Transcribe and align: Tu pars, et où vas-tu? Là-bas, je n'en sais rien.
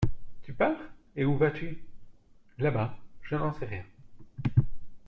Tu 0.41 0.51
pars, 0.51 0.81
et 1.15 1.25
où 1.25 1.37
vas-tu? 1.37 1.83
Là-bas, 2.57 2.97
je 3.21 3.35
n'en 3.35 3.53
sais 3.53 3.65
rien. 3.67 3.85